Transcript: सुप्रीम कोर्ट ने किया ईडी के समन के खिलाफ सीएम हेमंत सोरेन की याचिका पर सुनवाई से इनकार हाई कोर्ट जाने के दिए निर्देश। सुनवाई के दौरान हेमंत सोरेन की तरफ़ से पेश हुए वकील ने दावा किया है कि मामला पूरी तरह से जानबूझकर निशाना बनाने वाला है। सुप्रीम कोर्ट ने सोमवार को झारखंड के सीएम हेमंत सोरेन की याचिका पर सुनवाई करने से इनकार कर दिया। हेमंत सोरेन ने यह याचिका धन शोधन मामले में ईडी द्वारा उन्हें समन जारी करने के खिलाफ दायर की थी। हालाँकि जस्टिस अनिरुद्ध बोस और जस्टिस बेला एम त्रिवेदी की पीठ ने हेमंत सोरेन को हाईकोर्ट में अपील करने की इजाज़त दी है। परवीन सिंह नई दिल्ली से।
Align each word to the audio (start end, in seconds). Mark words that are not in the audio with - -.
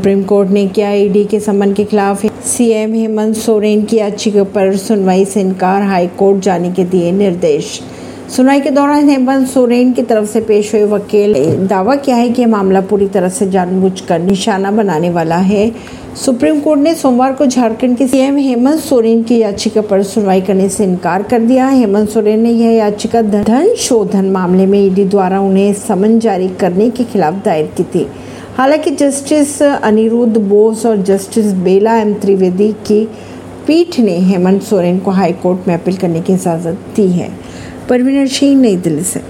सुप्रीम 0.00 0.22
कोर्ट 0.22 0.50
ने 0.50 0.66
किया 0.66 0.90
ईडी 0.90 1.24
के 1.24 1.38
समन 1.40 1.72
के 1.72 1.84
खिलाफ 1.84 2.24
सीएम 2.46 2.92
हेमंत 2.94 3.36
सोरेन 3.36 3.82
की 3.84 3.96
याचिका 3.96 4.44
पर 4.44 4.76
सुनवाई 4.76 5.24
से 5.24 5.40
इनकार 5.40 5.82
हाई 5.82 6.06
कोर्ट 6.18 6.38
जाने 6.42 6.70
के 6.72 6.84
दिए 6.84 7.10
निर्देश। 7.12 7.80
सुनवाई 8.36 8.60
के 8.60 8.70
दौरान 8.70 9.08
हेमंत 9.08 9.48
सोरेन 9.48 9.92
की 9.92 10.02
तरफ़ 10.02 10.26
से 10.26 10.40
पेश 10.40 10.72
हुए 10.74 10.84
वकील 10.84 11.32
ने 11.32 11.66
दावा 11.66 11.96
किया 11.96 12.16
है 12.16 12.30
कि 12.30 12.46
मामला 12.46 12.80
पूरी 12.80 13.08
तरह 13.08 13.28
से 13.28 13.50
जानबूझकर 13.50 14.18
निशाना 14.18 14.70
बनाने 14.70 15.10
वाला 15.10 15.36
है। 15.36 15.70
सुप्रीम 16.24 16.60
कोर्ट 16.60 16.80
ने 16.80 16.94
सोमवार 16.94 17.32
को 17.32 17.46
झारखंड 17.46 17.96
के 17.98 18.06
सीएम 18.06 18.36
हेमंत 18.36 18.80
सोरेन 18.80 19.22
की 19.22 19.38
याचिका 19.38 19.82
पर 19.82 20.02
सुनवाई 20.02 20.40
करने 20.40 20.68
से 20.68 20.84
इनकार 20.84 21.22
कर 21.22 21.40
दिया। 21.42 21.68
हेमंत 21.68 22.08
सोरेन 22.08 22.40
ने 22.40 22.50
यह 22.50 22.70
याचिका 22.70 23.22
धन 23.22 23.74
शोधन 23.78 24.30
मामले 24.30 24.66
में 24.66 24.80
ईडी 24.80 25.04
द्वारा 25.04 25.40
उन्हें 25.40 25.72
समन 25.74 26.18
जारी 26.18 26.48
करने 26.60 26.90
के 26.90 27.04
खिलाफ 27.04 27.44
दायर 27.44 27.70
की 27.76 27.84
थी। 27.84 28.06
हालाँकि 28.56 28.90
जस्टिस 28.90 29.62
अनिरुद्ध 29.62 30.38
बोस 30.38 30.86
और 30.86 30.96
जस्टिस 30.96 31.46
बेला 31.46 31.96
एम 31.96 32.14
त्रिवेदी 32.14 32.72
की 32.72 33.04
पीठ 33.66 33.98
ने 34.00 34.18
हेमंत 34.18 34.62
सोरेन 34.62 34.98
को 34.98 35.10
हाईकोर्ट 35.10 35.68
में 35.68 35.74
अपील 35.74 35.96
करने 35.96 36.20
की 36.20 36.32
इजाज़त 36.32 36.78
दी 36.96 37.08
है। 37.08 37.30
परवीन 37.88 38.26
सिंह 38.26 38.60
नई 38.60 38.76
दिल्ली 38.76 39.02
से। 39.02 39.20